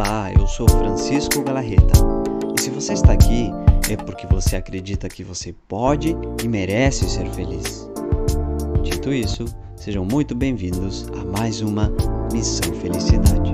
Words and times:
Olá, 0.00 0.32
eu 0.32 0.46
sou 0.46 0.68
Francisco 0.68 1.42
Galarreta. 1.42 1.92
E 2.56 2.62
se 2.62 2.70
você 2.70 2.92
está 2.92 3.12
aqui, 3.12 3.50
é 3.90 3.96
porque 3.96 4.28
você 4.28 4.54
acredita 4.54 5.08
que 5.08 5.24
você 5.24 5.52
pode 5.66 6.14
e 6.40 6.46
merece 6.46 7.10
ser 7.10 7.28
feliz. 7.30 7.90
Dito 8.84 9.12
isso, 9.12 9.44
sejam 9.74 10.04
muito 10.04 10.36
bem-vindos 10.36 11.08
a 11.08 11.24
mais 11.24 11.60
uma 11.62 11.90
Missão 12.32 12.72
Felicidade. 12.74 13.52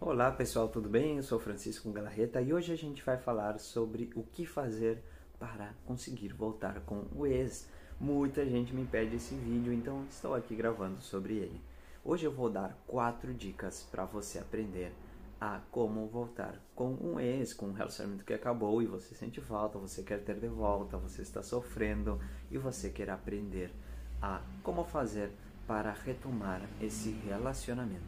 Olá 0.00 0.32
pessoal, 0.32 0.66
tudo 0.66 0.88
bem? 0.88 1.18
Eu 1.18 1.22
sou 1.22 1.38
Francisco 1.38 1.88
Galarreta 1.92 2.42
e 2.42 2.52
hoje 2.52 2.72
a 2.72 2.76
gente 2.76 3.00
vai 3.04 3.16
falar 3.16 3.60
sobre 3.60 4.10
o 4.16 4.24
que 4.24 4.44
fazer 4.44 5.04
para 5.38 5.72
conseguir 5.86 6.32
voltar 6.32 6.80
com 6.80 7.04
o 7.14 7.24
ex. 7.24 7.68
Muita 8.04 8.44
gente 8.44 8.74
me 8.74 8.84
pede 8.84 9.16
esse 9.16 9.34
vídeo, 9.34 9.72
então 9.72 10.04
estou 10.10 10.34
aqui 10.34 10.54
gravando 10.54 11.00
sobre 11.00 11.36
ele. 11.36 11.58
Hoje 12.04 12.26
eu 12.26 12.30
vou 12.30 12.50
dar 12.50 12.76
quatro 12.86 13.32
dicas 13.32 13.88
para 13.90 14.04
você 14.04 14.38
aprender 14.38 14.92
a 15.40 15.62
como 15.70 16.06
voltar 16.08 16.60
com 16.74 16.92
um 17.00 17.18
ex, 17.18 17.54
com 17.54 17.68
um 17.68 17.72
relacionamento 17.72 18.22
que 18.22 18.34
acabou 18.34 18.82
e 18.82 18.86
você 18.86 19.14
sente 19.14 19.40
falta, 19.40 19.78
você 19.78 20.02
quer 20.02 20.22
ter 20.22 20.38
de 20.38 20.48
volta, 20.48 20.98
você 20.98 21.22
está 21.22 21.42
sofrendo 21.42 22.20
e 22.50 22.58
você 22.58 22.90
quer 22.90 23.08
aprender 23.08 23.72
a 24.20 24.42
como 24.62 24.84
fazer 24.84 25.32
para 25.66 25.90
retomar 25.90 26.60
esse 26.82 27.10
relacionamento. 27.10 28.04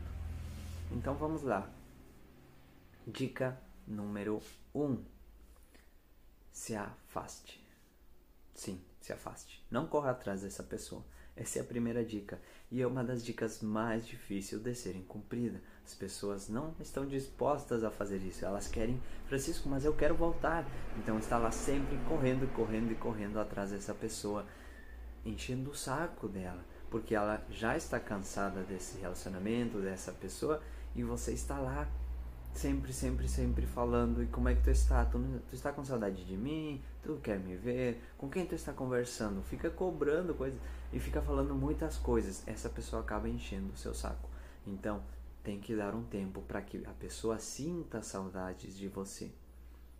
Então 0.92 1.14
vamos 1.14 1.42
lá. 1.42 1.70
Dica 3.06 3.58
número 3.86 4.42
1. 4.74 4.84
Um, 4.84 5.02
se 6.52 6.77
afaste. 6.77 7.66
Sim, 8.56 8.80
se 9.02 9.12
afaste. 9.12 9.62
Não 9.70 9.87
corra 9.87 10.12
atrás 10.12 10.41
dessa 10.41 10.62
pessoa. 10.62 11.05
Essa 11.37 11.59
é 11.59 11.62
a 11.62 11.64
primeira 11.64 12.03
dica. 12.03 12.41
E 12.70 12.81
é 12.81 12.86
uma 12.86 13.05
das 13.05 13.22
dicas 13.22 13.61
mais 13.61 14.06
difíceis 14.06 14.62
de 14.62 14.75
serem 14.75 15.03
cumprida. 15.03 15.61
As 15.84 15.94
pessoas 15.94 16.48
não 16.48 16.75
estão 16.81 17.06
dispostas 17.06 17.84
a 17.84 17.91
fazer 17.91 18.16
isso. 18.22 18.47
Elas 18.47 18.66
querem, 18.66 19.00
Francisco, 19.27 19.69
mas 19.69 19.84
eu 19.84 19.94
quero 19.94 20.14
voltar. 20.14 20.66
Então 20.97 21.19
está 21.19 21.36
lá 21.36 21.50
sempre 21.50 21.98
correndo, 22.08 22.50
correndo 22.55 22.91
e 22.91 22.94
correndo 22.94 23.39
atrás 23.39 23.70
dessa 23.70 23.94
pessoa, 23.94 24.47
enchendo 25.22 25.70
o 25.70 25.77
saco 25.77 26.27
dela. 26.27 26.64
Porque 26.91 27.14
ela 27.14 27.44
já 27.50 27.77
está 27.77 28.00
cansada 28.00 28.62
desse 28.62 28.98
relacionamento, 28.98 29.83
dessa 29.83 30.12
pessoa, 30.12 30.62
e 30.94 31.03
você 31.03 31.33
está 31.33 31.59
lá 31.59 31.86
sempre, 32.56 32.92
sempre, 32.92 33.28
sempre 33.28 33.66
falando 33.66 34.22
e 34.22 34.27
como 34.27 34.48
é 34.48 34.55
que 34.55 34.62
tu 34.62 34.70
está? 34.70 35.05
Tu, 35.05 35.19
tu, 35.48 35.55
está 35.55 35.72
com 35.72 35.84
saudade 35.84 36.25
de 36.25 36.36
mim? 36.36 36.83
Tu 37.07 37.17
quer 37.23 37.39
me 37.39 37.57
ver? 37.57 38.03
Com 38.19 38.29
quem 38.29 38.45
tu 38.45 38.55
está 38.55 38.73
conversando? 38.73 39.43
Fica 39.43 39.71
cobrando 39.71 40.35
coisas 40.35 40.59
e 40.93 40.99
fica 40.99 41.23
falando 41.23 41.55
muitas 41.55 41.97
coisas. 41.97 42.43
Essa 42.47 42.69
pessoa 42.69 43.03
acaba 43.03 43.29
enchendo 43.29 43.73
o 43.73 43.77
seu 43.77 43.95
saco. 43.95 44.29
Então, 44.67 45.03
tem 45.43 45.61
que 45.61 45.75
dar 45.75 45.95
um 45.95 46.03
tempo 46.03 46.43
para 46.43 46.61
que 46.61 46.83
a 46.84 46.93
pessoa 46.93 47.39
sinta 47.39 48.03
saudades 48.03 48.77
de 48.77 48.89
você. 48.89 49.31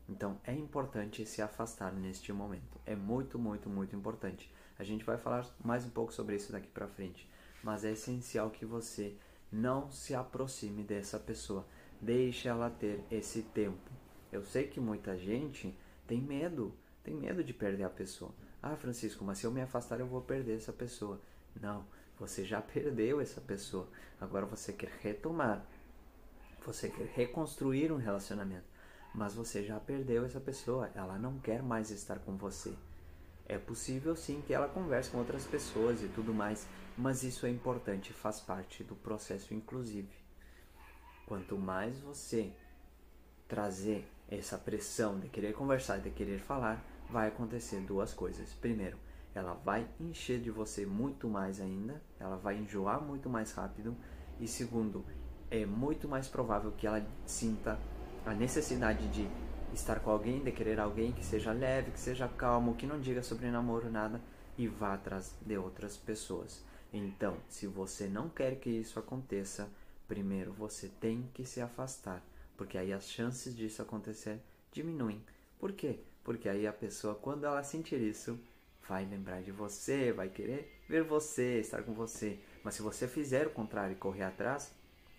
Então, 0.09 0.39
é 0.45 0.53
importante 0.53 1.25
se 1.25 1.41
afastar 1.41 1.93
neste 1.93 2.33
momento. 2.33 2.81
É 2.84 2.97
muito, 2.97 3.39
muito, 3.39 3.71
muito 3.71 3.95
importante. 3.95 4.53
A 4.79 4.84
gente 4.84 5.05
vai 5.05 5.17
falar 5.17 5.47
mais 5.65 5.84
um 5.84 5.91
pouco 5.91 6.12
sobre 6.12 6.37
isso 6.37 6.53
daqui 6.53 6.69
para 6.69 6.89
frente, 6.89 7.29
mas 7.62 7.84
é 7.84 7.93
essencial 7.93 8.51
que 8.51 8.67
você 8.67 9.17
não 9.51 9.91
se 9.91 10.15
aproxime 10.15 10.83
dessa 10.83 11.19
pessoa 11.19 11.65
Deixe 12.01 12.47
ela 12.47 12.71
ter 12.71 13.03
esse 13.11 13.43
tempo. 13.43 13.91
Eu 14.31 14.45
sei 14.45 14.67
que 14.67 14.79
muita 14.79 15.17
gente 15.17 15.77
tem 16.07 16.21
medo, 16.21 16.75
tem 17.07 17.15
medo 17.15 17.45
de 17.45 17.55
perder 17.55 17.85
a 17.85 17.89
pessoa. 17.89 18.33
Ah, 18.61 18.75
Francisco, 18.75 19.25
mas 19.25 19.39
se 19.39 19.47
eu 19.47 19.53
me 19.53 19.62
afastar 19.62 20.01
eu 20.01 20.07
vou 20.09 20.21
perder 20.21 20.57
essa 20.57 20.73
pessoa. 20.73 21.21
Não, 21.62 21.87
você 22.19 22.45
já 22.45 22.61
perdeu 22.61 23.21
essa 23.21 23.41
pessoa. 23.41 23.87
Agora 24.21 24.45
você 24.45 24.73
quer 24.73 24.91
retomar. 25.01 25.65
Você 26.66 26.89
quer 26.89 27.06
reconstruir 27.15 27.93
um 27.93 27.97
relacionamento. 27.97 28.66
Mas 29.15 29.34
você 29.34 29.62
já 29.62 29.78
perdeu 29.78 30.25
essa 30.25 30.41
pessoa. 30.41 30.91
Ela 30.97 31.16
não 31.16 31.39
quer 31.39 31.62
mais 31.62 31.93
estar 31.93 32.19
com 32.19 32.37
você. 32.37 32.75
É 33.49 33.56
possível 33.56 34.16
sim 34.16 34.43
que 34.45 34.53
ela 34.53 34.66
converse 34.66 35.09
com 35.09 35.19
outras 35.19 35.47
pessoas 35.47 36.03
e 36.03 36.09
tudo 36.09 36.34
mais, 36.34 36.66
mas 36.99 37.22
isso 37.22 37.47
é 37.47 37.49
importante, 37.49 38.12
faz 38.12 38.41
parte 38.41 38.83
do 38.83 38.97
processo 38.97 39.55
inclusive. 39.55 40.11
Quanto 41.27 41.56
mais 41.56 41.97
você 42.00 42.53
trazer 43.47 44.05
essa 44.28 44.59
pressão 44.59 45.21
de 45.21 45.28
querer 45.28 45.53
conversar, 45.53 45.99
de 45.99 46.11
querer 46.11 46.41
falar, 46.41 46.84
vai 47.11 47.28
acontecer 47.28 47.81
duas 47.81 48.12
coisas. 48.12 48.53
Primeiro, 48.55 48.99
ela 49.34 49.55
vai 49.55 49.87
encher 50.00 50.41
de 50.41 50.50
você 50.50 50.87
muito 50.87 51.28
mais 51.28 51.61
ainda, 51.61 52.03
ela 52.19 52.37
vai 52.37 52.56
enjoar 52.59 53.03
muito 53.03 53.28
mais 53.28 53.53
rápido. 53.53 53.97
E 54.41 54.49
segundo, 54.49 55.05
é 55.50 55.65
muito 55.65 56.09
mais 56.09 56.28
provável 56.28 56.72
que 56.72 56.87
ela 56.87 57.05
sinta 57.25 57.78
a 58.25 58.34
necessidade 58.34 59.06
de 59.09 59.28
estar 59.72 60.00
com 60.00 60.11
alguém, 60.11 60.43
de 60.43 60.50
querer 60.53 60.81
alguém 60.81 61.12
que 61.12 61.25
seja 61.25 61.53
leve, 61.53 61.91
que 61.91 62.00
seja 62.00 62.28
calmo, 62.28 62.75
que 62.75 62.87
não 62.87 63.00
diga 63.00 63.22
sobre 63.22 63.50
namoro 63.50 63.91
nada 63.91 64.21
e 64.56 64.66
vá 64.66 64.95
atrás 64.95 65.34
de 65.45 65.56
outras 65.56 65.97
pessoas. 65.97 66.65
Então, 66.93 67.37
se 67.49 67.66
você 67.66 68.06
não 68.06 68.28
quer 68.28 68.56
que 68.56 68.71
isso 68.71 68.99
aconteça, 68.99 69.69
primeiro 70.09 70.53
você 70.53 70.89
tem 70.89 71.28
que 71.34 71.45
se 71.45 71.61
afastar, 71.61 72.22
porque 72.56 72.78
aí 72.78 72.93
as 72.93 73.09
chances 73.09 73.55
disso 73.55 73.83
acontecer 73.83 74.41
diminuem. 74.72 75.22
Por 75.59 75.72
quê? 75.72 76.00
Porque 76.26 76.48
aí 76.48 76.66
a 76.66 76.72
pessoa, 76.72 77.14
quando 77.14 77.44
ela 77.44 77.62
sentir 77.62 78.00
isso, 78.00 78.37
vai 78.88 79.04
lembrar 79.06 79.42
de 79.42 79.53
você, 79.53 80.12
vai 80.12 80.28
querer 80.28 80.82
ver 80.88 81.04
você, 81.04 81.60
estar 81.60 81.84
com 81.84 81.94
você. 81.94 82.41
Mas 82.64 82.75
se 82.75 82.82
você 82.82 83.06
fizer 83.06 83.47
o 83.47 83.50
contrário 83.50 83.92
e 83.92 83.97
correr 83.97 84.25
atrás, 84.25 84.75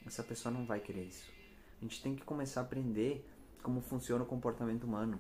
essa 0.06 0.22
pessoa 0.22 0.54
não 0.54 0.66
vai 0.66 0.82
querer 0.82 1.06
isso. 1.06 1.32
A 1.80 1.86
gente 1.86 2.04
tem 2.04 2.14
que 2.14 2.26
começar 2.26 2.60
a 2.60 2.64
aprender 2.66 3.26
como 3.64 3.80
funciona 3.80 4.26
o 4.26 4.28
comportamento 4.28 4.84
humano, 4.84 5.18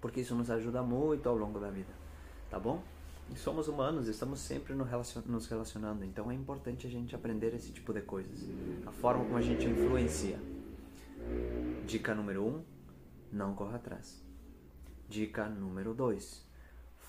porque 0.00 0.22
isso 0.22 0.34
nos 0.34 0.50
ajuda 0.50 0.82
muito 0.82 1.28
ao 1.28 1.36
longo 1.36 1.60
da 1.60 1.70
vida, 1.70 1.92
tá 2.50 2.58
bom? 2.58 2.82
E 3.32 3.36
somos 3.36 3.68
humanos, 3.68 4.08
estamos 4.08 4.40
sempre 4.40 4.74
nos 4.74 5.46
relacionando, 5.46 6.04
então 6.04 6.32
é 6.32 6.34
importante 6.34 6.88
a 6.88 6.90
gente 6.90 7.14
aprender 7.14 7.54
esse 7.54 7.70
tipo 7.70 7.92
de 7.92 8.02
coisas. 8.02 8.40
A 8.84 8.90
forma 8.90 9.22
como 9.22 9.36
a 9.36 9.40
gente 9.40 9.66
influencia. 9.66 10.40
Dica 11.86 12.12
número 12.12 12.44
1: 12.44 12.48
um, 12.48 12.64
não 13.30 13.54
corra 13.54 13.76
atrás. 13.76 14.29
Dica 15.10 15.48
número 15.48 15.92
2: 15.92 16.46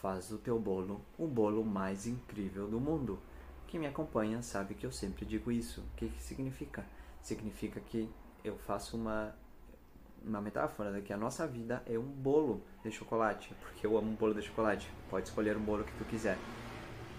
faz 0.01 0.29
do 0.29 0.39
teu 0.39 0.59
bolo 0.59 1.05
o 1.19 1.27
bolo 1.27 1.63
mais 1.63 2.07
incrível 2.07 2.67
do 2.67 2.79
mundo. 2.79 3.19
Quem 3.67 3.79
me 3.79 3.85
acompanha 3.85 4.41
sabe 4.41 4.73
que 4.73 4.87
eu 4.87 4.91
sempre 4.91 5.23
digo 5.23 5.51
isso. 5.51 5.81
O 5.81 5.95
que, 5.95 6.09
que 6.09 6.19
significa? 6.19 6.83
Significa 7.21 7.79
que 7.79 8.09
eu 8.43 8.57
faço 8.57 8.97
uma 8.97 9.35
uma 10.25 10.41
metáfora 10.41 10.99
que 11.01 11.13
a 11.13 11.17
nossa 11.17 11.45
vida 11.45 11.83
é 11.85 11.97
um 11.97 12.01
bolo 12.01 12.63
de 12.83 12.89
chocolate, 12.89 13.53
porque 13.61 13.85
eu 13.85 13.95
amo 13.95 14.09
um 14.09 14.15
bolo 14.15 14.33
de 14.33 14.41
chocolate. 14.41 14.89
Pode 15.07 15.27
escolher 15.27 15.55
um 15.55 15.63
bolo 15.63 15.83
que 15.83 15.93
tu 15.93 16.05
quiser. 16.05 16.39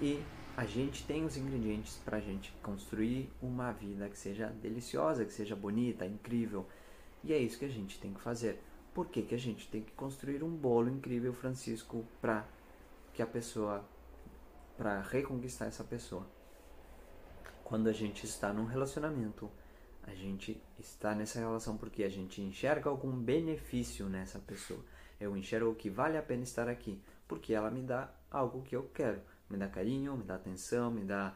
E 0.01 0.21
a 0.57 0.65
gente 0.65 1.07
tem 1.07 1.25
os 1.25 1.37
ingredientes 1.37 1.97
para 2.05 2.17
a 2.17 2.21
gente 2.21 2.53
construir 2.61 3.31
uma 3.41 3.71
vida 3.71 4.09
que 4.09 4.19
seja 4.19 4.49
deliciosa, 4.49 5.25
que 5.25 5.33
seja 5.33 5.55
bonita, 5.55 6.05
incrível. 6.05 6.67
E 7.23 7.33
é 7.33 7.39
isso 7.39 7.57
que 7.57 7.67
a 7.67 7.71
gente 7.71 8.01
tem 8.01 8.13
que 8.13 8.21
fazer. 8.21 8.61
Por 8.95 9.07
que, 9.09 9.23
que 9.23 9.35
a 9.35 9.39
gente 9.39 9.69
tem 9.69 9.83
que 9.83 9.93
construir 9.93 10.43
um 10.43 10.51
bolo 10.51 10.89
incrível, 10.91 11.33
Francisco, 11.33 12.05
para 12.21 12.47
que 13.15 13.23
a 13.23 13.27
pessoa, 13.27 13.85
para 14.77 15.01
reconquistar 15.01 15.67
essa 15.67 15.83
pessoa? 15.83 16.27
Quando 17.65 17.89
a 17.89 17.93
gente 17.93 18.25
está 18.25 18.53
num 18.53 18.67
relacionamento, 18.67 19.51
a 20.03 20.15
gente 20.15 20.63
está 20.79 21.15
nessa 21.15 21.39
relação 21.39 21.77
porque 21.77 22.05
a 22.05 22.09
gente 22.09 22.43
enxerga 22.43 22.91
algum 22.91 23.13
benefício 23.13 24.09
nessa 24.09 24.39
pessoa. 24.39 24.85
Eu 25.19 25.37
enxergo 25.37 25.75
que 25.75 25.89
vale 25.89 26.19
a 26.19 26.23
pena 26.23 26.43
estar 26.43 26.69
aqui 26.69 27.01
porque 27.27 27.55
ela 27.55 27.71
me 27.71 27.83
dá 27.83 28.13
algo 28.31 28.63
que 28.63 28.77
eu 28.77 28.91
quero. 28.93 29.21
Me 29.49 29.57
dá 29.57 29.69
carinho, 29.69 30.17
me 30.17 30.25
dá 30.25 30.35
atenção, 30.35 30.91
me 30.91 31.05
dá 31.05 31.35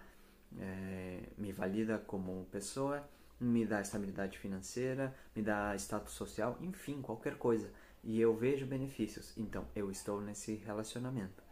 é, 0.59 1.21
me 1.37 1.53
valida 1.53 1.99
como 1.99 2.47
pessoa, 2.51 3.09
me 3.41 3.67
dá 3.67 3.81
estabilidade 3.81 4.39
financeira, 4.39 5.15
me 5.35 5.43
dá 5.43 5.75
status 5.77 6.15
social, 6.15 6.57
enfim, 6.61 7.03
qualquer 7.03 7.37
coisa. 7.37 7.71
E 8.03 8.21
eu 8.21 8.35
vejo 8.35 8.67
benefícios. 8.67 9.37
Então, 9.37 9.67
eu 9.75 9.91
estou 9.91 10.21
nesse 10.21 10.55
relacionamento. 10.55 11.43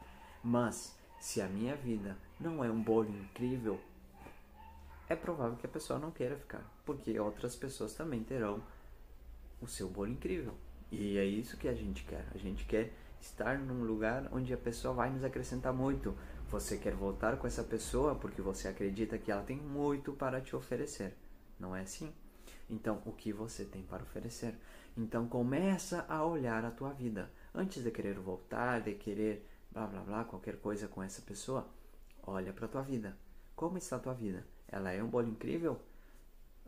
Mas 0.42 0.96
se 1.20 1.40
a 1.40 1.48
minha 1.48 1.74
vida 1.74 2.16
não 2.38 2.64
é 2.64 2.70
um 2.70 2.82
bolo 2.82 3.08
incrível, 3.08 3.80
é 5.08 5.16
provável 5.16 5.56
que 5.56 5.66
a 5.66 5.68
pessoa 5.68 5.98
não 5.98 6.10
queira 6.10 6.36
ficar, 6.36 6.64
porque 6.84 7.18
outras 7.18 7.56
pessoas 7.56 7.94
também 7.94 8.22
terão 8.22 8.62
o 9.60 9.66
seu 9.66 9.88
bolo 9.88 10.10
incrível. 10.10 10.54
E 10.90 11.18
é 11.18 11.24
isso 11.24 11.56
que 11.56 11.68
a 11.68 11.74
gente 11.74 12.04
quer. 12.04 12.26
A 12.34 12.38
gente 12.38 12.64
quer 12.64 12.92
estar 13.20 13.58
num 13.58 13.84
lugar 13.84 14.28
onde 14.32 14.52
a 14.52 14.56
pessoa 14.56 14.94
vai 14.94 15.10
nos 15.10 15.24
acrescentar 15.24 15.72
muito. 15.72 16.14
Você 16.48 16.76
quer 16.76 16.94
voltar 16.94 17.36
com 17.36 17.46
essa 17.46 17.64
pessoa 17.64 18.14
porque 18.14 18.40
você 18.40 18.68
acredita 18.68 19.18
que 19.18 19.32
ela 19.32 19.42
tem 19.42 19.56
muito 19.56 20.12
para 20.12 20.40
te 20.40 20.54
oferecer. 20.54 21.14
Não 21.58 21.74
é 21.74 21.82
assim? 21.82 22.12
Então, 22.68 23.02
o 23.04 23.12
que 23.12 23.32
você 23.32 23.64
tem 23.64 23.82
para 23.82 24.02
oferecer? 24.02 24.54
Então, 24.96 25.28
começa 25.28 26.04
a 26.08 26.24
olhar 26.24 26.64
a 26.64 26.70
tua 26.70 26.92
vida. 26.92 27.30
Antes 27.54 27.82
de 27.82 27.90
querer 27.90 28.18
voltar, 28.18 28.80
de 28.80 28.94
querer 28.94 29.46
blá 29.70 29.86
blá 29.86 30.00
blá, 30.00 30.24
qualquer 30.24 30.56
coisa 30.58 30.86
com 30.86 31.02
essa 31.02 31.20
pessoa, 31.22 31.68
olha 32.22 32.52
para 32.52 32.68
tua 32.68 32.82
vida. 32.82 33.16
Como 33.56 33.76
está 33.76 33.96
a 33.96 34.00
tua 34.00 34.14
vida? 34.14 34.46
Ela 34.68 34.92
é 34.92 35.02
um 35.02 35.08
bolo 35.08 35.28
incrível? 35.28 35.80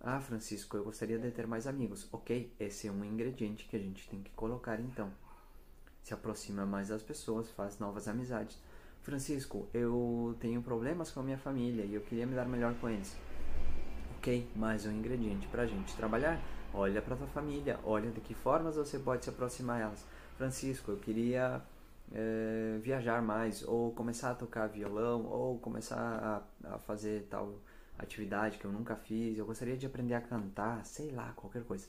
Ah, 0.00 0.20
Francisco, 0.20 0.76
eu 0.76 0.84
gostaria 0.84 1.18
de 1.18 1.30
ter 1.30 1.46
mais 1.46 1.66
amigos. 1.66 2.08
Ok, 2.12 2.52
esse 2.60 2.86
é 2.86 2.92
um 2.92 3.04
ingrediente 3.04 3.66
que 3.66 3.76
a 3.76 3.78
gente 3.78 4.08
tem 4.08 4.22
que 4.22 4.30
colocar 4.32 4.78
então. 4.80 5.10
Se 6.02 6.14
aproxima 6.14 6.66
mais 6.66 6.88
das 6.88 7.02
pessoas, 7.02 7.50
faz 7.50 7.78
novas 7.78 8.06
amizades. 8.06 8.58
Francisco, 9.02 9.68
eu 9.72 10.36
tenho 10.40 10.62
problemas 10.62 11.10
com 11.10 11.20
a 11.20 11.22
minha 11.22 11.38
família 11.38 11.84
e 11.84 11.94
eu 11.94 12.00
queria 12.00 12.26
me 12.26 12.34
dar 12.34 12.46
melhor 12.46 12.74
com 12.74 12.88
eles. 12.88 13.16
Ok, 14.26 14.44
mais 14.56 14.84
um 14.84 14.90
ingrediente 14.90 15.46
para 15.46 15.62
a 15.62 15.66
gente 15.68 15.94
trabalhar. 15.94 16.42
Olha 16.74 17.00
para 17.00 17.14
tua 17.14 17.28
família, 17.28 17.78
olha 17.84 18.10
de 18.10 18.20
que 18.20 18.34
formas 18.34 18.74
você 18.74 18.98
pode 18.98 19.22
se 19.22 19.30
aproximar 19.30 19.80
elas. 19.80 20.04
Francisco, 20.36 20.90
eu 20.90 20.96
queria 20.96 21.62
é, 22.10 22.76
viajar 22.82 23.22
mais, 23.22 23.62
ou 23.62 23.92
começar 23.92 24.32
a 24.32 24.34
tocar 24.34 24.66
violão, 24.66 25.26
ou 25.26 25.60
começar 25.60 26.44
a, 26.64 26.74
a 26.74 26.78
fazer 26.80 27.28
tal 27.30 27.54
atividade 27.96 28.58
que 28.58 28.64
eu 28.64 28.72
nunca 28.72 28.96
fiz, 28.96 29.38
eu 29.38 29.46
gostaria 29.46 29.76
de 29.76 29.86
aprender 29.86 30.14
a 30.14 30.20
cantar, 30.20 30.84
sei 30.84 31.12
lá, 31.12 31.32
qualquer 31.36 31.62
coisa. 31.62 31.86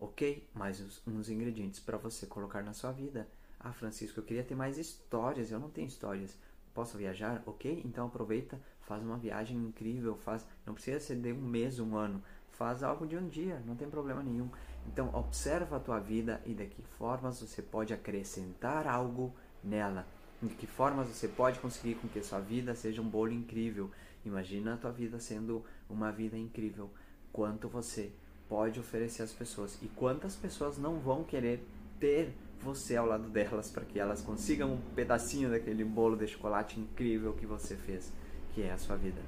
Ok? 0.00 0.50
Mais 0.52 0.80
uns, 0.80 1.00
uns 1.06 1.28
ingredientes 1.28 1.78
para 1.78 1.96
você 1.96 2.26
colocar 2.26 2.60
na 2.64 2.72
sua 2.72 2.90
vida. 2.90 3.28
Ah, 3.60 3.72
Francisco, 3.72 4.18
eu 4.18 4.24
queria 4.24 4.42
ter 4.42 4.56
mais 4.56 4.78
histórias, 4.78 5.52
eu 5.52 5.60
não 5.60 5.70
tenho 5.70 5.86
histórias. 5.86 6.36
Posso 6.74 6.98
viajar? 6.98 7.40
Ok? 7.46 7.82
Então 7.84 8.08
aproveita, 8.08 8.60
faz 8.90 9.04
uma 9.04 9.16
viagem 9.16 9.56
incrível, 9.56 10.16
faz. 10.16 10.44
Não 10.66 10.74
precisa 10.74 10.98
ser 10.98 11.14
de 11.14 11.32
um 11.32 11.40
mês, 11.40 11.78
um 11.78 11.94
ano. 11.94 12.20
Faz 12.50 12.82
algo 12.82 13.06
de 13.06 13.16
um 13.16 13.28
dia, 13.28 13.62
não 13.64 13.76
tem 13.76 13.88
problema 13.88 14.20
nenhum. 14.20 14.50
Então 14.88 15.14
observa 15.14 15.76
a 15.76 15.80
tua 15.80 16.00
vida 16.00 16.42
e 16.44 16.52
de 16.52 16.66
que 16.66 16.82
formas 16.98 17.40
você 17.40 17.62
pode 17.62 17.94
acrescentar 17.94 18.88
algo 18.88 19.32
nela. 19.62 20.04
De 20.42 20.52
que 20.56 20.66
formas 20.66 21.06
você 21.06 21.28
pode 21.28 21.60
conseguir 21.60 21.94
com 21.94 22.08
que 22.08 22.18
a 22.18 22.24
sua 22.24 22.40
vida 22.40 22.74
seja 22.74 23.00
um 23.00 23.08
bolo 23.08 23.30
incrível. 23.30 23.88
Imagina 24.24 24.74
a 24.74 24.76
tua 24.76 24.90
vida 24.90 25.20
sendo 25.20 25.64
uma 25.88 26.10
vida 26.10 26.36
incrível. 26.36 26.90
Quanto 27.32 27.68
você 27.68 28.10
pode 28.48 28.80
oferecer 28.80 29.22
às 29.22 29.32
pessoas 29.32 29.78
e 29.80 29.86
quantas 29.86 30.34
pessoas 30.34 30.76
não 30.76 30.98
vão 30.98 31.22
querer 31.22 31.64
ter 32.00 32.34
você 32.60 32.96
ao 32.96 33.06
lado 33.06 33.28
delas 33.28 33.70
para 33.70 33.84
que 33.84 34.00
elas 34.00 34.20
consigam 34.20 34.74
um 34.74 34.80
pedacinho 34.96 35.48
daquele 35.48 35.84
bolo 35.84 36.16
de 36.16 36.26
chocolate 36.26 36.80
incrível 36.80 37.32
que 37.34 37.46
você 37.46 37.76
fez, 37.76 38.12
que 38.54 38.62
é 38.62 38.72
a 38.72 38.78
sua 38.78 38.96
vida. 38.96 39.20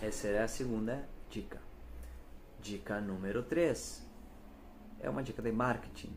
Essa 0.00 0.28
é 0.28 0.42
a 0.42 0.48
segunda 0.48 1.08
dica. 1.30 1.60
Dica 2.60 3.00
número 3.00 3.42
3. 3.42 4.06
É 5.00 5.10
uma 5.10 5.22
dica 5.22 5.42
de 5.42 5.52
marketing. 5.52 6.16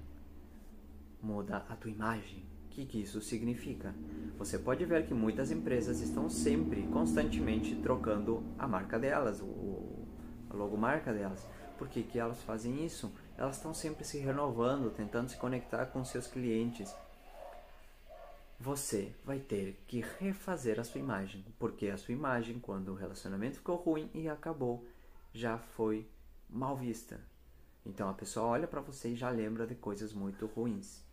Muda 1.22 1.58
a 1.70 1.76
tua 1.76 1.92
imagem 1.92 2.56
que, 2.76 2.86
que 2.86 3.02
isso 3.02 3.22
significa? 3.22 3.96
Você 4.38 4.60
pode 4.60 4.84
ver 4.84 5.06
que 5.06 5.14
muitas 5.14 5.50
empresas 5.50 6.02
estão 6.02 6.30
sempre, 6.30 6.84
constantemente 6.88 7.74
trocando 7.76 8.44
a 8.60 8.68
marca 8.68 9.00
delas, 9.00 9.42
o, 9.42 10.06
a 10.50 10.54
logomarca 10.54 11.14
delas. 11.14 11.48
Por 11.78 11.88
que, 11.88 12.04
que 12.04 12.20
elas 12.20 12.42
fazem 12.44 12.86
isso? 12.86 13.14
Elas 13.38 13.56
estão 13.56 13.74
sempre 13.74 14.04
se 14.04 14.18
renovando, 14.18 14.92
tentando 14.92 15.30
se 15.30 15.38
conectar 15.38 15.86
com 15.86 16.04
seus 16.04 16.28
clientes. 16.28 16.94
Você 18.60 19.14
vai 19.24 19.40
ter 19.40 19.78
que 19.86 20.04
refazer 20.20 20.80
a 20.80 20.84
sua 20.84 21.02
imagem, 21.02 21.44
porque 21.60 21.88
a 21.88 21.98
sua 21.98 22.14
imagem, 22.14 22.58
quando 22.60 22.90
o 22.90 22.96
relacionamento 22.96 23.58
ficou 23.58 23.76
ruim 23.76 24.10
e 24.14 24.30
acabou, 24.30 24.88
já 25.34 25.58
foi 25.58 26.08
mal 26.50 26.78
vista. 26.78 27.20
Então 27.86 28.10
a 28.10 28.14
pessoa 28.14 28.48
olha 28.48 28.68
para 28.68 28.82
você 28.82 29.10
e 29.10 29.16
já 29.16 29.30
lembra 29.30 29.68
de 29.68 29.76
coisas 29.76 30.14
muito 30.14 30.46
ruins. 30.48 31.04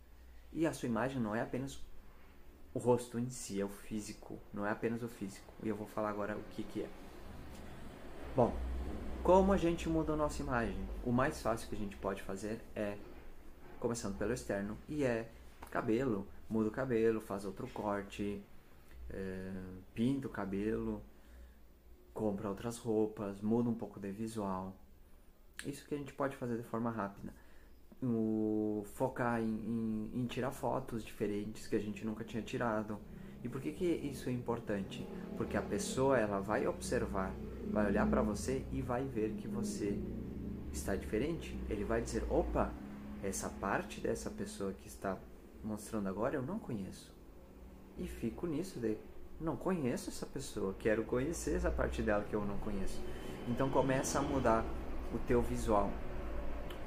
E 0.53 0.65
a 0.65 0.73
sua 0.73 0.87
imagem 0.87 1.21
não 1.21 1.35
é 1.35 1.41
apenas 1.41 1.79
o 2.73 2.79
rosto 2.79 3.19
em 3.19 3.29
si, 3.29 3.59
é 3.59 3.65
o 3.65 3.69
físico, 3.69 4.39
não 4.53 4.65
é 4.65 4.71
apenas 4.71 5.03
o 5.03 5.07
físico. 5.07 5.53
E 5.61 5.67
eu 5.67 5.75
vou 5.75 5.87
falar 5.87 6.09
agora 6.09 6.37
o 6.37 6.43
que, 6.51 6.63
que 6.63 6.81
é. 6.81 6.89
Bom, 8.35 8.55
como 9.21 9.51
a 9.51 9.57
gente 9.57 9.87
muda 9.87 10.13
a 10.13 10.17
nossa 10.17 10.41
imagem? 10.41 10.77
O 11.03 11.11
mais 11.11 11.41
fácil 11.41 11.69
que 11.69 11.75
a 11.75 11.77
gente 11.77 11.95
pode 11.97 12.21
fazer 12.23 12.61
é, 12.75 12.97
começando 13.79 14.17
pelo 14.17 14.33
externo, 14.33 14.77
e 14.87 15.03
é 15.03 15.29
cabelo. 15.73 16.27
Muda 16.47 16.69
o 16.69 16.71
cabelo, 16.71 17.19
faz 17.19 17.45
outro 17.45 17.67
corte, 17.69 18.39
é, 19.09 19.51
pinta 19.95 20.27
o 20.27 20.29
cabelo, 20.29 21.01
compra 22.13 22.47
outras 22.47 22.77
roupas, 22.77 23.41
muda 23.41 23.69
um 23.69 23.73
pouco 23.73 23.99
de 23.99 24.11
visual. 24.11 24.75
Isso 25.65 25.87
que 25.87 25.95
a 25.95 25.97
gente 25.97 26.13
pode 26.13 26.35
fazer 26.35 26.57
de 26.57 26.63
forma 26.63 26.91
rápida 26.91 27.33
o 28.05 28.83
focar 28.95 29.39
em, 29.41 29.45
em, 29.45 30.11
em, 30.13 30.25
tirar 30.27 30.51
fotos 30.51 31.05
diferentes 31.05 31.67
que 31.67 31.75
a 31.75 31.79
gente 31.79 32.05
nunca 32.05 32.23
tinha 32.23 32.43
tirado. 32.43 32.99
E 33.41 33.47
por 33.47 33.61
que, 33.61 33.71
que 33.71 33.85
isso 33.85 34.29
é 34.29 34.31
importante? 34.31 35.07
Porque 35.37 35.55
a 35.55 35.61
pessoa 35.61 36.17
ela 36.17 36.39
vai 36.39 36.67
observar, 36.67 37.33
vai 37.71 37.85
olhar 37.87 38.05
para 38.09 38.21
você 38.21 38.65
e 38.73 38.81
vai 38.81 39.05
ver 39.05 39.35
que 39.35 39.47
você 39.47 39.97
está 40.71 40.95
diferente. 40.95 41.57
Ele 41.69 41.85
vai 41.85 42.01
dizer: 42.01 42.25
opa, 42.29 42.73
essa 43.23 43.49
parte 43.49 44.01
dessa 44.01 44.29
pessoa 44.29 44.73
que 44.73 44.87
está 44.87 45.17
mostrando 45.63 46.07
agora 46.07 46.35
eu 46.35 46.41
não 46.41 46.59
conheço. 46.59 47.13
E 47.97 48.07
fico 48.07 48.47
nisso 48.47 48.79
de 48.79 48.97
não 49.39 49.55
conheço 49.55 50.09
essa 50.09 50.25
pessoa, 50.25 50.75
quero 50.79 51.03
conhecer 51.03 51.55
essa 51.55 51.71
parte 51.71 52.01
dela 52.01 52.23
que 52.23 52.35
eu 52.35 52.45
não 52.45 52.57
conheço. 52.59 53.01
Então 53.47 53.69
começa 53.69 54.19
a 54.19 54.21
mudar 54.21 54.65
o 55.13 55.19
teu 55.19 55.41
visual, 55.41 55.91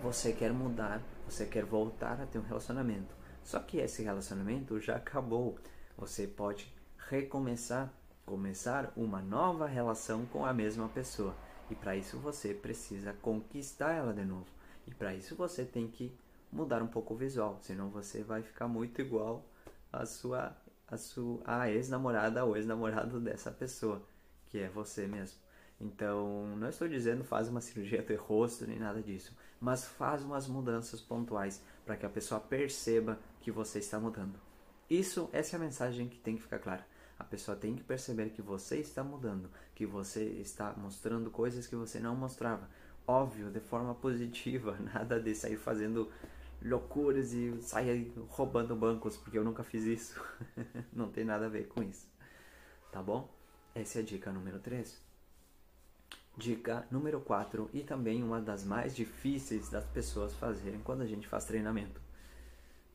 você 0.03 0.33
quer 0.33 0.53
mudar, 0.53 1.03
você 1.29 1.47
quer 1.47 1.65
voltar 1.65 2.21
a 2.21 2.27
ter 2.27 2.39
um 2.39 2.43
relacionamento. 2.43 3.15
Só 3.43 3.61
que 3.61 3.79
esse 3.79 4.03
relacionamento 4.03 4.81
já 4.81 4.97
acabou. 4.97 5.59
Você 5.97 6.27
pode 6.27 6.73
recomeçar, 7.09 7.93
começar 8.25 8.93
uma 8.97 9.23
nova 9.23 9.67
relação 9.67 10.27
com 10.27 10.45
a 10.45 10.53
mesma 10.53 10.89
pessoa. 10.89 11.35
E 11.71 11.75
para 11.75 11.97
isso 11.97 12.19
você 12.19 12.53
precisa 12.53 13.13
conquistar 13.13 13.93
ela 13.93 14.13
de 14.13 14.25
novo. 14.25 14.47
E 14.87 14.95
para 14.95 15.15
isso 15.15 15.35
você 15.35 15.65
tem 15.65 15.89
que 15.89 16.17
mudar 16.53 16.83
um 16.83 16.87
pouco 16.87 17.15
o 17.15 17.17
visual, 17.17 17.59
senão 17.63 17.89
você 17.89 18.23
vai 18.23 18.43
ficar 18.43 18.69
muito 18.69 19.01
igual 19.01 19.45
a 19.93 20.05
sua 20.07 20.57
a 20.89 20.97
sua 20.97 21.69
ex-namorada 21.69 22.45
ou 22.45 22.57
ex-namorado 22.57 23.19
dessa 23.19 23.51
pessoa, 23.51 24.01
que 24.47 24.59
é 24.59 24.69
você 24.69 25.07
mesmo. 25.07 25.39
Então, 25.81 26.57
não 26.57 26.69
estou 26.69 26.89
dizendo 26.89 27.25
faz 27.25 27.49
uma 27.49 27.61
cirurgia 27.61 28.03
do 28.03 28.17
rosto 28.17 28.67
nem 28.67 28.79
nada 28.79 29.03
disso, 29.03 29.37
mas 29.61 29.85
faz 29.85 30.23
umas 30.23 30.47
mudanças 30.47 31.01
pontuais 31.01 31.63
para 31.85 31.97
que 31.97 32.07
a 32.07 32.09
pessoa 32.09 32.41
perceba 32.41 33.19
que 33.41 33.51
você 33.51 33.79
está 33.79 33.99
mudando. 33.99 34.39
Isso, 34.89 35.29
essa 35.33 35.57
é 35.57 35.59
a 35.59 35.61
mensagem 35.61 36.09
que 36.09 36.19
tem 36.19 36.37
que 36.37 36.43
ficar 36.43 36.61
clara. 36.61 36.87
A 37.19 37.25
pessoa 37.25 37.57
tem 37.57 37.75
que 37.75 37.83
perceber 37.83 38.31
que 38.31 38.43
você 38.43 38.79
está 38.79 39.03
mudando, 39.03 39.51
que 39.75 39.85
você 39.85 40.23
está 40.23 40.73
mostrando 40.75 41.31
coisas 41.31 41.67
que 41.67 41.75
você 41.75 41.99
não 41.99 42.15
mostrava. 42.15 42.69
Óbvio, 43.07 43.51
de 43.51 43.61
forma 43.61 43.95
positiva, 43.97 44.79
nada 44.95 45.21
de 45.21 45.35
sair 45.35 45.57
fazendo 45.57 46.11
loucuras 46.63 47.33
e 47.33 47.61
sair 47.63 48.13
roubando 48.29 48.75
bancos, 48.75 49.17
porque 49.17 49.39
eu 49.39 49.45
nunca 49.45 49.63
fiz 49.63 49.85
isso. 49.85 50.23
não 50.93 51.11
tem 51.11 51.25
nada 51.25 51.47
a 51.47 51.49
ver 51.49 51.69
com 51.69 51.83
isso. 51.83 52.09
Tá 52.91 53.03
bom? 53.03 53.33
Essa 53.75 53.99
é 53.99 54.03
a 54.03 54.05
dica 54.05 54.33
número 54.33 54.59
3. 54.59 55.05
Dica 56.37 56.87
número 56.91 57.21
4 57.21 57.71
e 57.73 57.83
também 57.83 58.23
uma 58.23 58.41
das 58.41 58.65
mais 58.65 58.95
difíceis 58.95 59.69
das 59.69 59.85
pessoas 59.87 60.35
fazerem 60.35 60.81
quando 60.81 61.03
a 61.03 61.07
gente 61.07 61.27
faz 61.27 61.45
treinamento. 61.45 62.01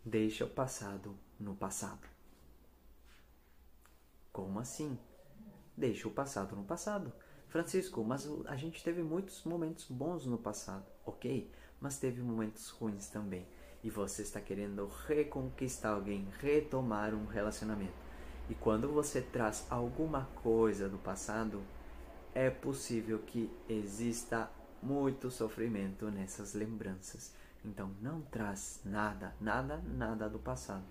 Deixa 0.04 0.46
o 0.46 0.50
passado 0.50 1.16
no 1.40 1.56
passado. 1.56 2.08
Como 4.32 4.60
assim? 4.60 4.98
Deixa 5.76 6.08
o 6.08 6.12
passado 6.12 6.56
no 6.56 6.64
passado. 6.64 7.12
Francisco, 7.48 8.04
mas 8.04 8.28
a 8.46 8.56
gente 8.56 8.84
teve 8.84 9.04
muitos 9.04 9.44
momentos 9.44 9.86
bons 9.90 10.26
no 10.26 10.38
passado, 10.38 10.86
ok? 11.06 11.52
Mas 11.82 11.98
teve 11.98 12.22
momentos 12.22 12.70
ruins 12.70 13.08
também. 13.08 13.46
E 13.84 13.90
você 13.90 14.22
está 14.22 14.40
querendo 14.40 14.88
reconquistar 15.08 15.90
alguém, 15.90 16.28
retomar 16.40 17.16
um 17.16 17.26
relacionamento. 17.26 18.00
E 18.48 18.54
quando 18.54 18.88
você 18.88 19.22
traz 19.22 19.66
alguma 19.70 20.26
coisa 20.44 20.88
do 20.88 21.00
passado, 21.00 21.64
é 22.34 22.50
possível 22.50 23.20
que 23.20 23.52
exista 23.68 24.50
muito 24.82 25.32
sofrimento 25.32 26.10
nessas 26.12 26.54
lembranças. 26.54 27.34
Então 27.64 27.92
não 28.02 28.22
traz 28.22 28.82
nada, 28.86 29.34
nada, 29.40 29.78
nada 29.78 30.30
do 30.30 30.40
passado. 30.40 30.84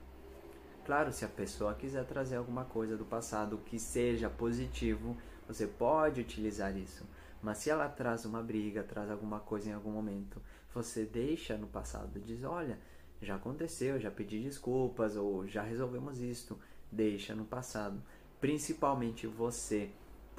Claro, 0.84 1.12
se 1.12 1.24
a 1.24 1.28
pessoa 1.28 1.74
quiser 1.74 2.04
trazer 2.04 2.36
alguma 2.36 2.64
coisa 2.64 2.96
do 2.96 3.04
passado 3.04 3.58
que 3.58 3.78
seja 3.78 4.28
positivo, 4.28 5.16
você 5.46 5.66
pode 5.66 6.20
utilizar 6.20 6.76
isso. 6.76 7.04
Mas 7.42 7.58
se 7.58 7.70
ela 7.70 7.88
traz 7.88 8.24
uma 8.24 8.42
briga, 8.42 8.82
traz 8.82 9.10
alguma 9.10 9.40
coisa 9.40 9.70
em 9.70 9.72
algum 9.72 9.92
momento, 9.92 10.40
você 10.74 11.04
deixa 11.04 11.56
no 11.56 11.66
passado, 11.66 12.20
diz: 12.20 12.44
"Olha, 12.44 12.78
já 13.20 13.36
aconteceu, 13.36 13.98
já 14.00 14.10
pedi 14.10 14.40
desculpas 14.40 15.16
ou 15.16 15.46
já 15.46 15.62
resolvemos 15.62 16.20
isto". 16.20 16.58
Deixa 16.90 17.34
no 17.34 17.44
passado. 17.44 18.02
Principalmente 18.40 19.26
você 19.26 19.90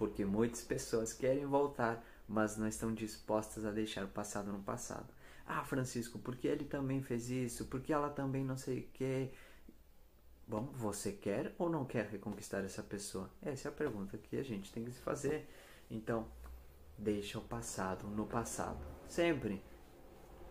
porque 0.01 0.25
muitas 0.25 0.63
pessoas 0.63 1.13
querem 1.13 1.45
voltar, 1.45 2.03
mas 2.27 2.57
não 2.57 2.67
estão 2.67 2.91
dispostas 2.91 3.65
a 3.65 3.71
deixar 3.71 4.03
o 4.03 4.07
passado 4.07 4.51
no 4.51 4.63
passado. 4.63 5.13
Ah, 5.45 5.63
Francisco, 5.63 6.17
porque 6.17 6.47
ele 6.47 6.65
também 6.65 7.03
fez 7.03 7.29
isso? 7.29 7.65
Porque 7.65 7.93
ela 7.93 8.09
também 8.09 8.43
não 8.43 8.57
sei 8.57 8.79
o 8.79 8.88
que? 8.93 9.29
Bom, 10.47 10.71
você 10.73 11.11
quer 11.11 11.53
ou 11.59 11.69
não 11.69 11.85
quer 11.85 12.07
reconquistar 12.07 12.63
essa 12.63 12.81
pessoa? 12.81 13.29
Essa 13.43 13.67
é 13.67 13.69
a 13.69 13.75
pergunta 13.75 14.17
que 14.17 14.38
a 14.38 14.43
gente 14.43 14.71
tem 14.71 14.83
que 14.83 14.91
se 14.91 15.01
fazer. 15.01 15.47
Então, 15.89 16.27
deixa 16.97 17.38
o 17.38 17.43
passado 17.43 18.07
no 18.07 18.25
passado. 18.25 18.83
Sempre. 19.07 19.61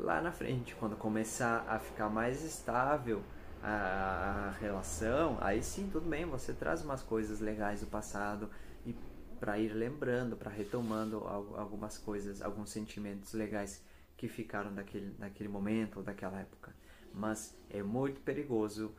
Lá 0.00 0.18
na 0.22 0.32
frente, 0.32 0.74
quando 0.76 0.96
começar 0.96 1.66
a 1.68 1.78
ficar 1.78 2.08
mais 2.08 2.42
estável 2.42 3.22
a, 3.62 4.54
relação, 4.58 5.36
aí 5.42 5.62
sim, 5.62 5.90
tudo 5.92 6.08
bem, 6.08 6.24
você 6.24 6.54
traz 6.54 6.82
umas 6.82 7.02
coisas 7.02 7.40
legais 7.40 7.80
do 7.80 7.86
passado 7.86 8.48
e 8.86 8.94
para 9.38 9.58
ir 9.58 9.74
lembrando, 9.74 10.36
para 10.36 10.50
retomando 10.50 11.18
algumas 11.54 11.98
coisas, 11.98 12.40
alguns 12.40 12.70
sentimentos 12.70 13.34
legais 13.34 13.84
que 14.16 14.26
ficaram 14.26 14.72
daquele, 14.74 15.10
daquele 15.18 15.50
momento 15.50 15.98
ou 15.98 16.02
daquela 16.02 16.40
época. 16.40 16.74
Mas 17.12 17.54
é 17.68 17.82
muito 17.82 18.22
perigoso 18.22 18.94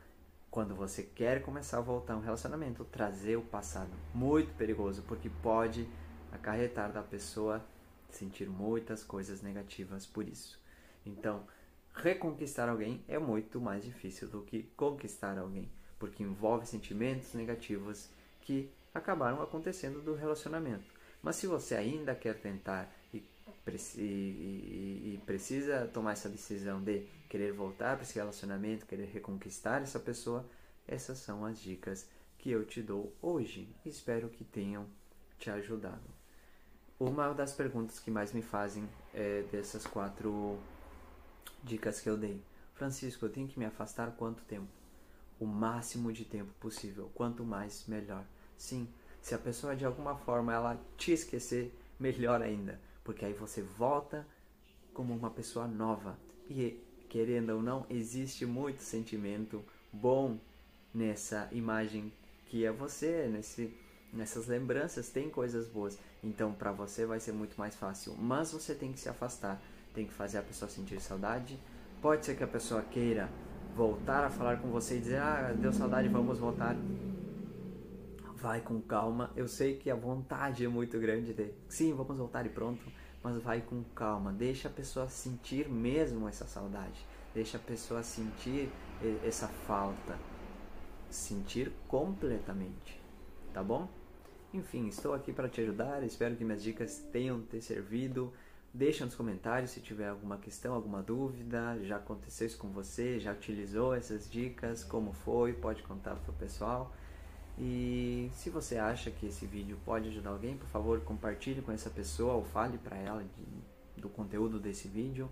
quando 0.52 0.72
você 0.72 1.02
quer 1.02 1.42
começar 1.42 1.78
a 1.78 1.80
voltar 1.80 2.16
um 2.16 2.20
relacionamento, 2.20 2.84
trazer 2.84 3.36
o 3.36 3.42
passado. 3.42 3.90
Muito 4.14 4.54
perigoso, 4.54 5.02
porque 5.02 5.28
pode 5.42 5.88
acarretar 6.30 6.92
da 6.92 7.02
pessoa 7.02 7.60
sentir 8.08 8.48
muitas 8.48 9.02
coisas 9.02 9.42
negativas 9.42 10.06
por 10.06 10.28
isso. 10.28 10.61
Então, 11.04 11.46
reconquistar 11.94 12.68
alguém 12.68 13.04
é 13.08 13.18
muito 13.18 13.60
mais 13.60 13.84
difícil 13.84 14.28
do 14.28 14.42
que 14.42 14.64
conquistar 14.76 15.38
alguém, 15.38 15.70
porque 15.98 16.22
envolve 16.22 16.66
sentimentos 16.66 17.34
negativos 17.34 18.08
que 18.40 18.70
acabaram 18.94 19.42
acontecendo 19.42 20.00
do 20.02 20.14
relacionamento. 20.14 20.84
Mas 21.22 21.36
se 21.36 21.46
você 21.46 21.74
ainda 21.74 22.14
quer 22.14 22.38
tentar 22.40 22.92
e, 23.14 23.24
e, 23.96 25.14
e, 25.14 25.22
precisa 25.24 25.88
tomar 25.92 26.12
essa 26.12 26.28
decisão 26.28 26.82
de 26.82 27.06
querer 27.28 27.52
voltar 27.52 27.94
para 27.94 28.02
esse 28.02 28.16
relacionamento, 28.16 28.86
querer 28.86 29.06
reconquistar 29.06 29.82
essa 29.82 30.00
pessoa, 30.00 30.44
essas 30.86 31.18
são 31.18 31.44
as 31.44 31.60
dicas 31.60 32.08
que 32.38 32.50
eu 32.50 32.64
te 32.64 32.82
dou 32.82 33.14
hoje. 33.22 33.68
Espero 33.86 34.28
que 34.28 34.44
tenham 34.44 34.86
te 35.38 35.48
ajudado. 35.48 36.10
Uma 36.98 37.32
das 37.32 37.52
perguntas 37.52 37.98
que 37.98 38.10
mais 38.10 38.32
me 38.32 38.42
fazem 38.42 38.88
é 39.14 39.42
dessas 39.50 39.86
quatro 39.86 40.58
dicas 41.62 42.00
que 42.00 42.08
eu 42.08 42.16
dei. 42.16 42.42
Francisco, 42.74 43.24
eu 43.24 43.30
tenho 43.30 43.48
que 43.48 43.58
me 43.58 43.64
afastar 43.64 44.10
quanto 44.12 44.42
tempo? 44.44 44.68
O 45.38 45.46
máximo 45.46 46.12
de 46.12 46.24
tempo 46.24 46.52
possível. 46.60 47.10
Quanto 47.14 47.44
mais, 47.44 47.84
melhor. 47.86 48.24
Sim, 48.56 48.88
se 49.20 49.34
a 49.34 49.38
pessoa 49.38 49.76
de 49.76 49.84
alguma 49.84 50.16
forma 50.16 50.52
ela 50.52 50.80
te 50.96 51.12
esquecer, 51.12 51.72
melhor 51.98 52.42
ainda, 52.42 52.80
porque 53.04 53.24
aí 53.24 53.32
você 53.32 53.62
volta 53.62 54.26
como 54.92 55.14
uma 55.14 55.30
pessoa 55.30 55.66
nova. 55.66 56.18
E 56.50 56.80
querendo 57.08 57.50
ou 57.50 57.62
não, 57.62 57.86
existe 57.88 58.44
muito 58.44 58.82
sentimento 58.82 59.64
bom 59.92 60.38
nessa 60.92 61.48
imagem 61.52 62.12
que 62.46 62.64
é 62.64 62.72
você, 62.72 63.28
nesse, 63.28 63.74
nessas 64.12 64.46
lembranças, 64.46 65.08
tem 65.08 65.30
coisas 65.30 65.68
boas. 65.68 65.98
Então, 66.22 66.52
para 66.52 66.72
você 66.72 67.06
vai 67.06 67.20
ser 67.20 67.32
muito 67.32 67.56
mais 67.56 67.74
fácil. 67.74 68.14
Mas 68.16 68.52
você 68.52 68.74
tem 68.74 68.92
que 68.92 69.00
se 69.00 69.08
afastar, 69.08 69.62
tem 69.94 70.06
que 70.06 70.12
fazer 70.12 70.38
a 70.38 70.42
pessoa 70.42 70.68
sentir 70.68 71.00
saudade. 71.00 71.58
Pode 72.00 72.24
ser 72.26 72.36
que 72.36 72.42
a 72.42 72.48
pessoa 72.48 72.82
queira 72.82 73.28
voltar 73.74 74.24
a 74.24 74.30
falar 74.30 74.58
com 74.58 74.68
você 74.68 74.96
e 74.96 75.00
dizer: 75.00 75.18
Ah, 75.18 75.54
deu 75.56 75.72
saudade, 75.72 76.08
vamos 76.08 76.38
voltar. 76.38 76.76
Vai 78.36 78.60
com 78.60 78.80
calma. 78.80 79.30
Eu 79.36 79.46
sei 79.46 79.76
que 79.76 79.90
a 79.90 79.94
vontade 79.94 80.64
é 80.64 80.68
muito 80.68 80.98
grande 80.98 81.32
de 81.32 81.52
sim, 81.68 81.92
vamos 81.94 82.18
voltar 82.18 82.44
e 82.44 82.48
pronto 82.48 82.82
mas 83.22 83.36
vai 83.38 83.60
com 83.60 83.82
calma, 83.94 84.32
deixa 84.32 84.68
a 84.68 84.70
pessoa 84.70 85.08
sentir 85.08 85.68
mesmo 85.68 86.28
essa 86.28 86.46
saudade, 86.46 87.06
deixa 87.32 87.56
a 87.56 87.60
pessoa 87.60 88.02
sentir 88.02 88.68
essa 89.24 89.46
falta, 89.46 90.18
sentir 91.08 91.72
completamente, 91.86 93.00
tá 93.52 93.62
bom? 93.62 93.88
Enfim, 94.52 94.88
estou 94.88 95.14
aqui 95.14 95.32
para 95.32 95.48
te 95.48 95.60
ajudar, 95.60 96.02
espero 96.02 96.36
que 96.36 96.44
minhas 96.44 96.62
dicas 96.62 96.98
tenham 97.10 97.40
te 97.40 97.60
servido. 97.60 98.32
Deixa 98.74 99.04
nos 99.04 99.14
comentários 99.14 99.70
se 99.70 99.80
tiver 99.80 100.08
alguma 100.08 100.38
questão, 100.38 100.72
alguma 100.72 101.02
dúvida, 101.02 101.78
já 101.82 101.96
aconteceu 101.96 102.46
isso 102.46 102.56
com 102.56 102.68
você, 102.68 103.20
já 103.20 103.30
utilizou 103.30 103.94
essas 103.94 104.30
dicas, 104.30 104.82
como 104.82 105.12
foi, 105.12 105.52
pode 105.52 105.82
contar 105.82 106.16
para 106.16 106.30
o 106.30 106.34
pessoal. 106.34 106.90
E 107.58 108.30
se 108.32 108.48
você 108.48 108.78
acha 108.78 109.10
que 109.10 109.26
esse 109.26 109.44
vídeo 109.44 109.78
pode 109.84 110.08
ajudar 110.08 110.30
alguém, 110.30 110.56
por 110.56 110.68
favor, 110.68 110.98
compartilhe 111.02 111.60
com 111.60 111.70
essa 111.70 111.90
pessoa 111.90 112.32
ou 112.32 112.44
fale 112.44 112.78
para 112.78 112.96
ela 112.96 113.22
de, 113.22 114.00
do 114.00 114.08
conteúdo 114.08 114.58
desse 114.58 114.88
vídeo. 114.88 115.30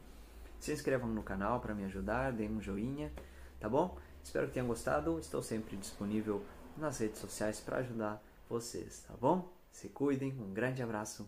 Se 0.59 0.71
inscrevam 0.71 1.09
no 1.09 1.23
canal 1.23 1.61
para 1.61 1.75
me 1.75 1.85
ajudar, 1.85 2.33
deem 2.33 2.51
um 2.51 2.61
joinha, 2.61 3.11
tá 3.59 3.71
bom? 3.71 3.97
Espero 4.23 4.49
que 4.49 4.53
tenham 4.53 4.67
gostado. 4.67 5.19
Estou 5.19 5.43
sempre 5.43 5.79
disponível 5.79 6.45
nas 6.77 6.99
redes 6.99 7.19
sociais 7.19 7.59
para 7.59 7.79
ajudar 7.79 8.23
vocês, 8.51 9.03
tá 9.09 9.15
bom? 9.19 9.51
Se 9.73 9.89
cuidem, 9.89 10.35
um 10.39 10.53
grande 10.53 10.83
abraço. 10.83 11.27